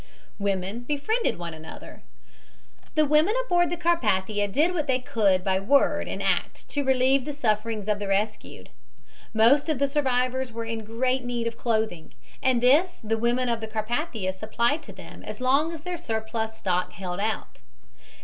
[0.39, 2.01] WOMEN BEFRIENDED ONE ANOTHER
[2.95, 7.23] The women aboard the Carpathia did what they could by word and act to relieve
[7.23, 8.71] the sufferings of the rescued.
[9.31, 13.61] Most of the survivors were in great need of clothing, and this the women of
[13.61, 17.61] the Carpathia supplied to them as long as their surplus stock held out.